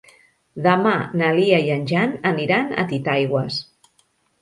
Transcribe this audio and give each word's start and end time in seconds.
Demà 0.67 0.93
na 1.21 1.29
Lia 1.41 1.61
i 1.67 1.71
en 1.75 1.85
Jan 1.93 2.17
aniran 2.33 2.75
a 2.87 2.91
Titaigües. 2.97 3.65